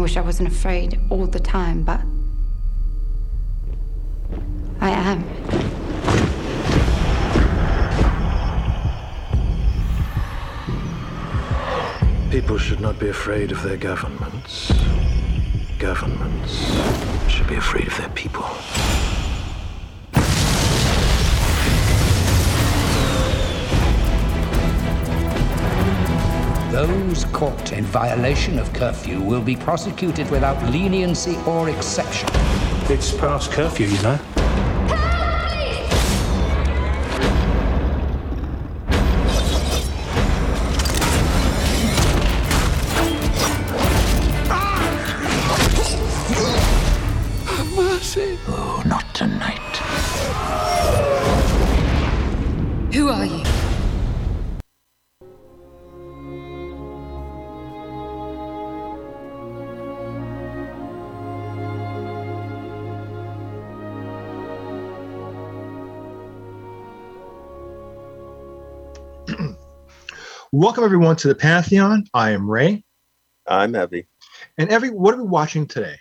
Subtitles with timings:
[0.00, 2.00] I wish I wasn't afraid all the time, but
[4.80, 5.22] I am.
[12.30, 14.72] People should not be afraid of their governments.
[15.78, 16.80] Governments
[17.28, 18.48] should be afraid of their people.
[26.70, 32.28] Those caught in violation of curfew will be prosecuted without leniency or exception.
[32.88, 34.39] It's past curfew, you know.
[70.52, 72.06] Welcome everyone to the Pantheon.
[72.12, 72.82] I am Ray.
[73.46, 74.08] I'm Evie.
[74.58, 75.94] And every what are we watching today?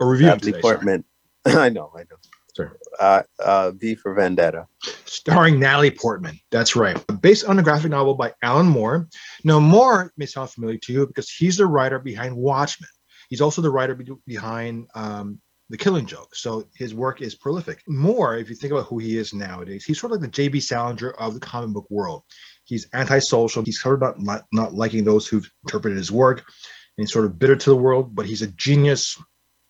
[0.00, 0.60] Or reviewing today?
[0.60, 1.04] sorry.
[1.46, 2.16] I know, I know.
[2.52, 2.70] Sorry.
[2.98, 4.66] Uh, uh, V for Vendetta.
[5.04, 6.36] Starring Natalie Portman.
[6.50, 7.00] That's right.
[7.20, 9.08] Based on a graphic novel by Alan Moore.
[9.44, 12.90] Now, Moore may sound familiar to you because he's the writer behind Watchmen.
[13.28, 16.34] He's also the writer be- behind um, The Killing Joke.
[16.34, 17.84] So his work is prolific.
[17.86, 20.58] Moore, if you think about who he is nowadays, he's sort of like the J.D.
[20.58, 22.24] Salinger of the comic book world.
[22.72, 23.62] He's antisocial.
[23.62, 26.38] He's sort of not, not, liking those who've interpreted his work.
[26.38, 29.22] And he's sort of bitter to the world, but he's a genius,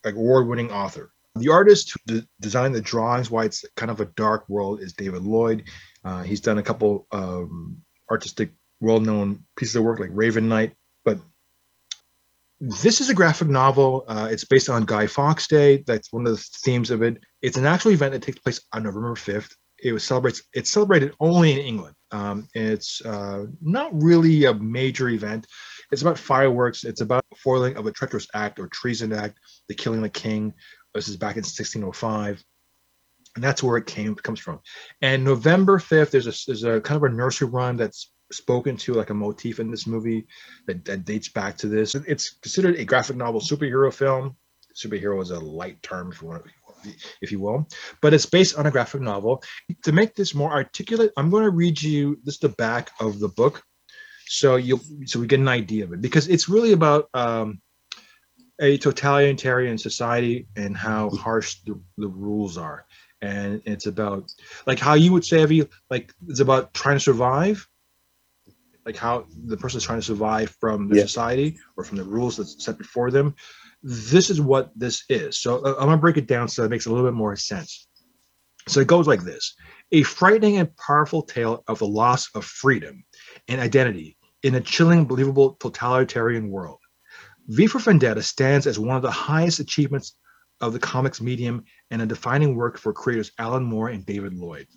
[0.05, 1.13] like award-winning author.
[1.35, 4.93] The artist who de- designed the drawings, why it's kind of a dark world, is
[4.93, 5.65] David Lloyd.
[6.05, 10.77] Uh, he's done a couple um, artistic, well-known pieces of work like Raven Knight.
[11.05, 11.19] But
[12.61, 14.05] this is a graphic novel.
[14.07, 15.83] Uh, it's based on Guy Fawkes Day.
[15.89, 17.19] That's one of the themes of it.
[17.41, 19.57] It's an actual event that takes place on November 5th.
[19.83, 20.45] It was celebrates.
[20.55, 21.97] It's celebrated only in England.
[22.13, 25.47] Um, it's uh, not really a major event.
[25.91, 26.85] It's about fireworks.
[26.85, 30.55] It's about foiling of a treacherous act or treason act, the killing of the king.
[30.95, 32.45] This is back in 1605,
[33.35, 34.61] and that's where it came comes from.
[35.01, 38.95] And November 5th, there's a there's a kind of a nursery rhyme that's spoken to
[38.95, 40.27] like a motif in this movie
[40.67, 41.95] that, that dates back to this.
[41.95, 44.37] It's considered a graphic novel superhero film.
[44.75, 46.51] Superhero is a light term if you want to
[47.21, 47.69] if you will,
[48.01, 49.43] but it's based on a graphic novel.
[49.85, 53.29] To make this more articulate, I'm going to read you this the back of the
[53.29, 53.63] book,
[54.27, 57.61] so you so we get an idea of it because it's really about um,
[58.61, 62.87] a totalitarian society and how harsh the, the rules are,
[63.21, 64.31] and it's about
[64.67, 67.67] like how you would say, Evie, like it's about trying to survive,
[68.85, 71.03] like how the person is trying to survive from the Yeah.
[71.03, 73.35] society or from the rules that's set before them.
[73.83, 75.39] This is what this is.
[75.39, 77.35] So uh, I'm gonna break it down so that it makes a little bit more
[77.37, 77.89] sense.
[78.69, 79.55] So it goes like this:
[79.91, 83.05] a frightening and powerful tale of the loss of freedom
[83.49, 86.79] and identity in a chilling, believable totalitarian world.
[87.49, 90.17] V for Vendetta stands as one of the highest achievements
[90.61, 94.69] of the comics medium and a defining work for creators Alan Moore and David Lloyd.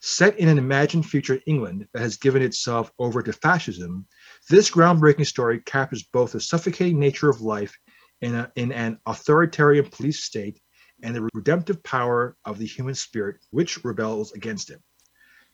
[0.00, 4.04] Set in an imagined future England that has given itself over to fascism,
[4.50, 7.78] this groundbreaking story captures both the suffocating nature of life
[8.22, 10.60] in, a, in an authoritarian police state
[11.02, 14.80] and the redemptive power of the human spirit which rebels against it.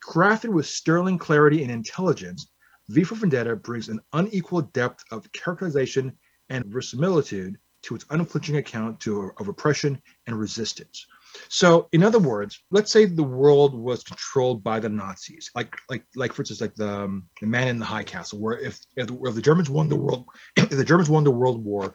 [0.07, 2.51] Crafted with sterling clarity and intelligence,
[2.89, 6.13] V for Vendetta brings an unequal depth of characterization
[6.51, 11.07] and verisimilitude to its unflinching account to, of oppression and resistance.
[11.49, 16.05] So, in other words, let's say the world was controlled by the Nazis, like, like,
[16.17, 19.07] like, for instance, like the, um, the Man in the High Castle, where if, if,
[19.07, 21.93] the, if the Germans won the world, if the Germans won the World War,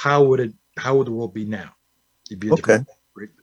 [0.00, 1.70] how would it, how would the world be now?
[2.30, 2.78] It'd be Okay.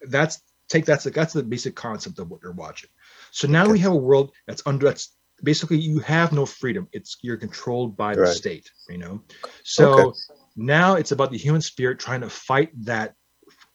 [0.10, 2.90] That's take that's the, that's the basic concept of what you're watching.
[3.32, 6.88] So now we have a world that's under that's basically you have no freedom.
[6.94, 8.36] It's you're controlled by the Right.
[8.36, 9.22] state, you know.
[9.64, 10.18] So Okay.
[10.56, 13.14] now it's about the human spirit trying to fight that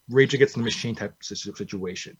[0.09, 2.17] rage against the machine type situation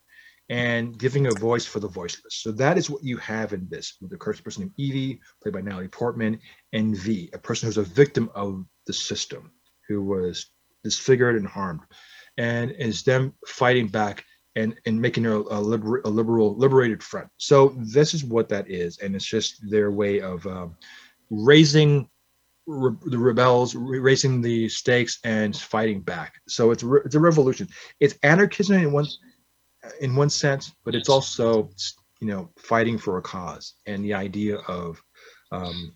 [0.49, 2.35] and giving a voice for the voiceless.
[2.35, 5.53] So that is what you have in this with the cursed person named Evie, played
[5.53, 6.39] by Natalie Portman,
[6.73, 9.51] and V, a person who's a victim of the system,
[9.87, 10.47] who was
[10.83, 11.81] disfigured and harmed,
[12.37, 14.25] and is them fighting back
[14.55, 17.27] and and making a, a, liber, a liberal liberated front.
[17.37, 20.75] So this is what that is, and it's just their way of um,
[21.29, 22.09] raising
[22.67, 26.35] re- the rebels, ra- raising the stakes, and fighting back.
[26.47, 27.67] So it's re- it's a revolution.
[27.99, 29.07] It's anarchism in one
[30.01, 31.69] in one sense, but it's also
[32.19, 35.01] you know fighting for a cause and the idea of
[35.51, 35.93] um,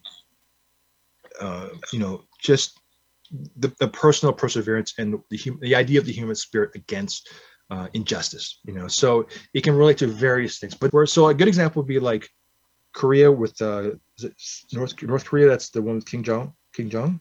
[1.39, 2.79] uh, you know just
[3.57, 7.29] the, the personal perseverance and the hum, the idea of the human spirit against
[7.69, 8.59] uh, injustice.
[8.65, 10.75] You know, so it can relate to various things.
[10.75, 12.29] But so a good example would be like
[12.93, 14.33] Korea with uh, is it
[14.73, 15.47] North North Korea?
[15.47, 17.19] That's the one with Kim Jong Kim Jong.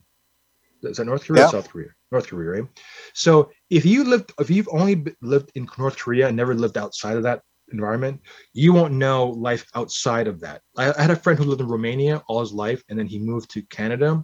[0.82, 1.46] Is that North Korea Yeah.
[1.46, 1.88] or South Korea?
[2.12, 2.70] North Korea, right?
[3.14, 7.16] So if you lived, if you've only lived in North Korea and never lived outside
[7.16, 7.42] of that
[7.72, 8.20] environment,
[8.52, 10.62] you won't know life outside of that.
[10.76, 13.18] I, I had a friend who lived in Romania all his life, and then he
[13.18, 14.22] moved to Canada.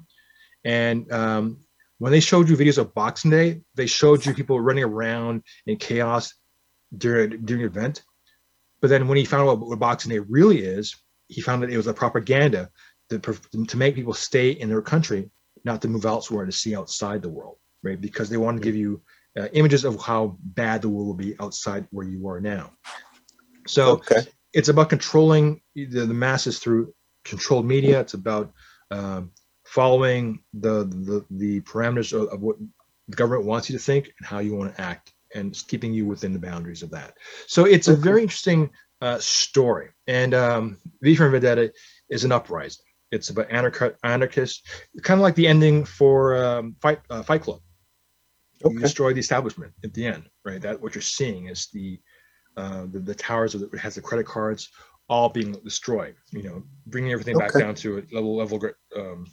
[0.64, 1.58] And um,
[2.02, 5.76] when they showed you videos of Boxing Day, they showed you people running around in
[5.76, 6.34] chaos
[6.98, 8.02] during during an event.
[8.80, 10.96] But then when he found out what Boxing Day really is,
[11.28, 12.70] he found that it was a propaganda
[13.10, 15.30] to, to make people stay in their country,
[15.64, 18.00] not to move elsewhere to see outside the world, right?
[18.00, 19.00] Because they want to give you
[19.38, 22.72] uh, images of how bad the world will be outside where you are now.
[23.68, 24.22] So okay.
[24.52, 26.94] it's about controlling the, the masses through
[27.24, 28.00] controlled media.
[28.00, 28.52] It's about
[28.90, 29.30] um,
[29.72, 32.56] following the, the the parameters of, of what
[33.08, 35.94] the government wants you to think and how you want to act, and it's keeping
[35.94, 37.14] you within the boundaries of that.
[37.46, 38.70] So it's a very interesting
[39.00, 39.88] uh, story.
[40.06, 41.72] And um, V for Vendetta
[42.10, 42.84] is an uprising.
[43.10, 44.62] It's about anarch- anarchists,
[45.02, 47.60] kind of like the ending for um, Fight uh, Fight Club.
[48.60, 48.82] You Okay.
[48.82, 50.60] destroy the establishment at the end, right?
[50.60, 51.98] That what you're seeing is the
[52.58, 54.70] uh, the, the towers that has the credit cards
[55.08, 56.14] all being destroyed.
[56.30, 58.60] You know, bringing everything back down to a level level
[58.96, 59.26] um,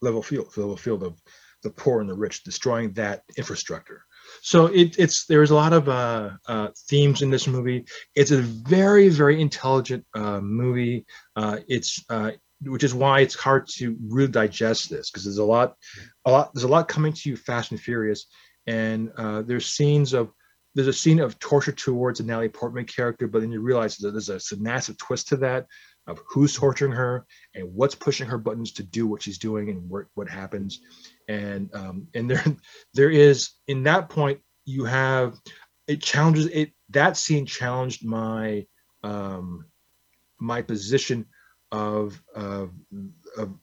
[0.00, 1.20] level field level field of
[1.62, 4.04] the poor and the rich, destroying that infrastructure.
[4.42, 7.84] So it, it's there's a lot of uh, uh, themes in this movie.
[8.14, 11.06] It's a very very intelligent uh, movie.
[11.36, 12.32] Uh, it's uh,
[12.62, 15.76] which is why it's hard to really digest this because there's a lot
[16.26, 18.26] a lot there's a lot coming to you fast and furious
[18.66, 20.30] and uh, there's scenes of
[20.74, 24.12] there's a scene of torture towards a Natalie Portman character, but then you realize that
[24.12, 25.66] there's a massive twist to that
[26.06, 29.88] of who's torturing her and what's pushing her buttons to do what she's doing and
[29.88, 30.80] what, what happens.
[31.28, 32.44] And um, and there
[32.94, 35.38] there is in that point you have
[35.86, 38.66] it challenges it that scene challenged my
[39.02, 39.64] um,
[40.38, 41.26] my position
[41.72, 42.72] of of
[43.36, 43.54] of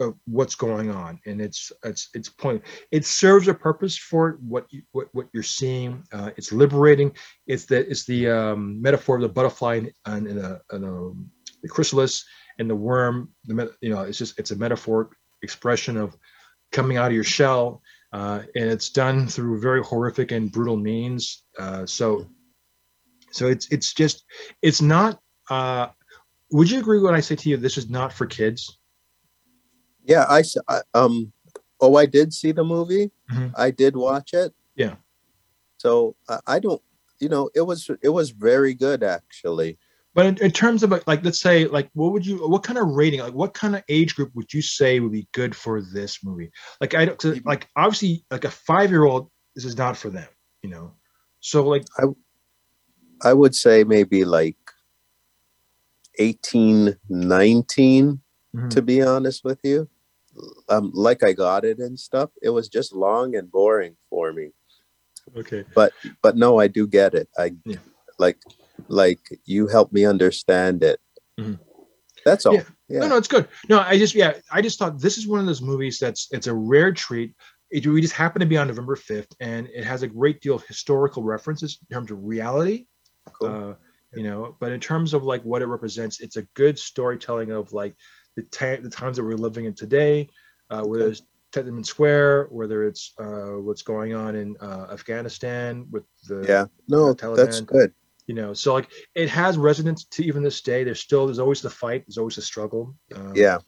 [0.00, 4.66] of what's going on and it's it's it's point it serves a purpose for what
[4.70, 7.12] you what, what you're seeing uh, it's liberating
[7.46, 9.92] it's the it's the um, metaphor of the butterfly and
[10.26, 12.24] and, a, a, the chrysalis
[12.58, 15.10] and the worm the met- you know it's just it's a metaphoric
[15.42, 16.16] expression of
[16.72, 21.44] coming out of your shell uh, and it's done through very horrific and brutal means
[21.58, 22.26] uh, so
[23.32, 24.24] so it's it's just
[24.62, 25.88] it's not uh,
[26.50, 28.77] would you agree when i say to you this is not for kids
[30.08, 30.42] Yeah, I
[30.94, 31.32] um
[31.80, 33.10] oh I did see the movie.
[33.30, 33.52] Mhm.
[33.56, 34.52] I did watch it.
[34.74, 34.96] Yeah.
[35.76, 36.82] So I, I don't
[37.20, 39.78] you know it was it was very good actually.
[40.14, 42.88] But in, in terms of like, let's say, like, what would you, what kind of
[42.88, 46.24] rating, like, what kind of age group would you say would be good for this
[46.24, 46.50] movie?
[46.80, 50.26] Like, I don't like, obviously, like a five year old, this is not for them,
[50.62, 50.94] you know.
[51.38, 51.84] So, like,
[53.22, 54.56] I would say maybe like
[56.18, 58.20] 18, 19,
[58.56, 58.70] Mhm.
[58.70, 59.88] to be honest with you.
[60.68, 62.30] Um, like I got it and stuff.
[62.42, 64.50] It was just long and boring for me.
[65.36, 65.92] okay, But
[66.22, 67.28] but no, I do get it.
[67.38, 67.78] I Yeah.
[68.18, 68.38] like
[68.88, 71.00] like you help me understand it.
[71.38, 71.58] Mhm.
[72.24, 72.54] That's all.
[72.54, 72.64] Yeah.
[72.88, 73.00] Yeah.
[73.00, 73.48] no, no, it's good.
[73.68, 76.46] No, I just, yeah, I just thought this is one of those movies that's, it's
[76.46, 77.34] a rare treat.
[77.70, 80.54] It, we just happened to be on November 5th, and it has a great deal
[80.54, 82.86] of historical references in terms of reality.
[83.34, 83.48] Cool.
[83.48, 83.74] uh,
[84.14, 87.70] you know but in terms of like what it represents it's a good storytelling of
[87.74, 87.94] like
[88.38, 90.28] the, ta- the times that we're living in today
[90.70, 96.04] uh, whether it's Tiananmen Square whether it's uh, what's going on in uh, Afghanistan with
[96.28, 96.64] the yeah.
[96.88, 97.36] No, Taliban.
[97.36, 97.90] that's good.
[98.26, 101.60] you know so like it has resonance to even this day there's still there's always
[101.62, 103.58] the fight there's always the struggle um, Yeah.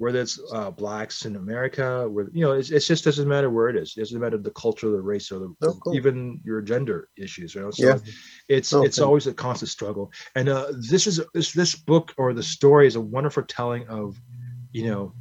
[0.00, 3.68] Whether it's uh, blacks in America, where you know, it's, it's just doesn't matter where
[3.68, 3.92] it is.
[3.94, 5.94] It doesn't matter the culture, the race, or the Oh, cool.
[5.94, 7.54] even your gender issues.
[7.54, 7.98] You know, so Yeah.
[8.48, 10.10] it's Oh, it's thank- always a constant struggle.
[10.34, 14.18] And uh, this is this this book or the story is a wonderful telling of,
[14.72, 15.12] you know,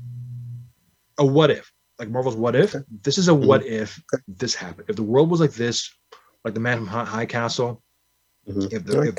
[1.18, 1.70] a what if,
[2.00, 2.74] like Marvel's what if.
[2.74, 2.86] Okay.
[3.04, 3.48] This is a Mm-hmm.
[3.48, 4.88] what if this happened.
[4.90, 5.94] If the world was like this,
[6.46, 7.84] like the Man from High Castle,
[8.48, 8.72] Mhm.
[8.72, 9.16] if the if,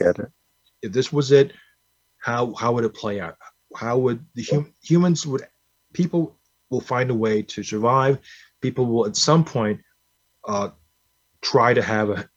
[0.80, 1.52] if this was it,
[2.16, 3.36] how how would it play out?
[3.76, 5.42] How would the hum, humans would
[5.92, 6.36] people
[6.70, 8.18] will find a way to survive?
[8.60, 9.80] People will at some point
[10.46, 10.70] uh,
[11.42, 12.28] try to have a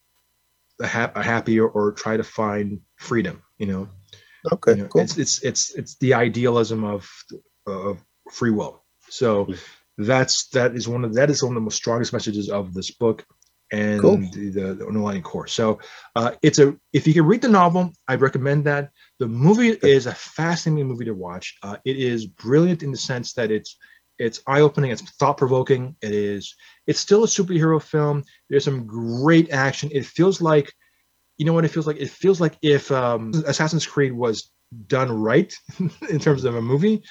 [0.82, 3.42] a, ha- a happier or try to find freedom.
[3.58, 3.90] You know,
[4.52, 5.02] Okay, you know, cool.
[5.02, 7.10] it's it's it's it's the idealism of
[7.66, 8.84] of free will.
[9.10, 9.60] So Mm.
[9.98, 12.92] that's that is one of that is one of the most strongest messages of this
[12.92, 13.26] book
[13.74, 14.18] and Cool.
[14.34, 15.48] the, the, underlying core.
[15.48, 15.80] So
[16.16, 18.92] uh, it's a if you can read the novel, I'd recommend that.
[19.20, 21.58] The movie is a fascinating movie to watch.
[21.64, 23.78] Uh, it is brilliant in the sense that it's
[24.20, 24.92] It's eye-opening.
[24.92, 25.96] It's thought-provoking.
[26.02, 26.56] It is.
[26.86, 28.24] It's still a superhero film.
[28.48, 29.90] There's some great action.
[29.92, 30.72] It feels like,
[31.38, 32.00] you know what it feels like.
[32.00, 34.52] It feels like if um, Assassin's Creed was
[34.88, 35.52] done right
[36.14, 37.02] in terms of a movie,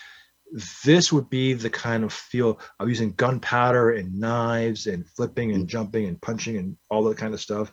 [0.84, 5.68] this would be the kind of feel of using gunpowder and knives and flipping and
[5.68, 7.72] jumping and punching and all that kind of stuff.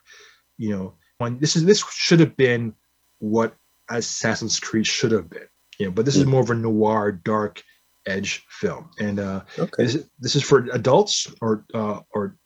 [0.57, 2.73] You know, when this is this should have been
[3.19, 3.55] what
[3.89, 5.47] Assassin's Creed should have been.
[5.77, 7.63] You know, but this is more of a noir, dark
[8.05, 9.83] edge film, and uh, Okay.
[9.85, 12.37] this, this is for adults or uh, or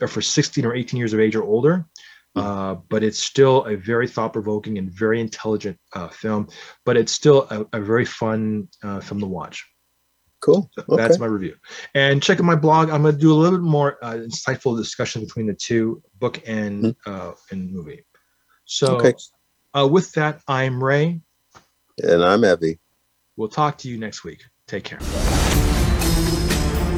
[0.00, 1.86] or for 16 or 18 years of age or older.
[2.36, 6.48] Uh, but it's still a very thought-provoking and very intelligent uh, film.
[6.84, 9.66] But it's still a, a very fun uh, film to watch.
[10.40, 10.70] Cool.
[10.78, 11.02] So Okay.
[11.02, 11.56] That's my review.
[11.94, 12.88] And check out my blog.
[12.88, 16.40] I'm going to do a little bit more uh, insightful discussion between the two book
[16.46, 18.06] and uh, and movie.
[18.64, 19.14] So, Okay.
[19.74, 21.20] uh, with that, I'm Ray.
[22.02, 22.78] and I'm Evie.
[23.36, 24.42] We'll talk to you next week.
[24.66, 25.00] Take care.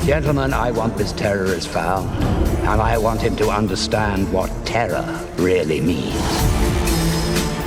[0.05, 2.09] Gentlemen, I want this terrorist found,
[2.63, 5.05] and I want him to understand what terror
[5.37, 6.15] really means.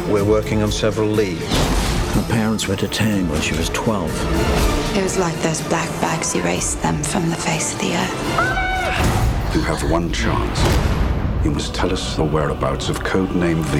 [0.09, 1.45] We're working on several leads.
[2.13, 4.09] Her parents were detained when she was 12.
[4.95, 9.55] It was like those black bags erased them from the face of the earth.
[9.55, 10.59] You have one chance.
[11.43, 13.79] You must tell us the whereabouts of Codename V.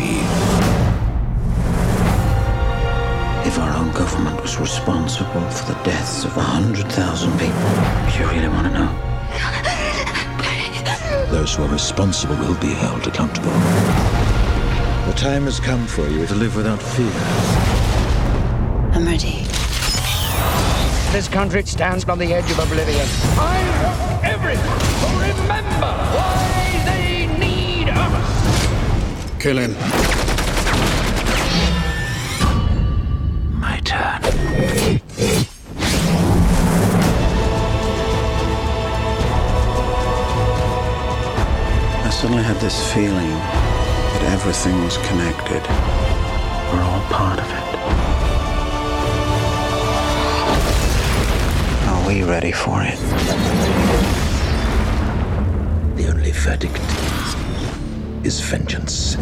[3.48, 8.68] If our own government was responsible for the deaths of 100,000 people, you really want
[8.68, 9.75] to know?
[11.36, 13.52] Those who are responsible will be held accountable.
[15.06, 17.12] The time has come for you to live without fear.
[18.94, 19.44] I'm ready.
[21.12, 23.06] This country stands on the edge of oblivion.
[23.38, 29.44] I want everyone to remember why they need us.
[29.44, 30.25] Kill him.
[42.46, 43.32] Had this feeling
[44.14, 45.64] that everything was connected.
[46.72, 47.66] We're all part of it.
[51.90, 53.00] Are we ready for it?
[55.98, 56.80] The only verdict
[58.24, 59.16] is vengeance.